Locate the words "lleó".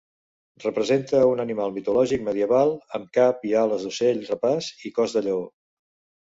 5.29-5.45